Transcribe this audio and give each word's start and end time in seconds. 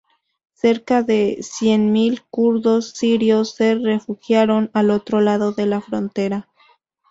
Cerca 0.55 1.03
de 1.03 1.37
cien 1.43 1.91
mil 1.91 2.23
kurdos 2.31 2.89
sirios 2.93 3.53
se 3.53 3.75
refugiaron 3.75 4.71
al 4.73 4.89
otro 4.89 5.21
lado 5.21 5.51
de 5.51 5.67
la 5.67 5.79
frontera. 5.79 6.49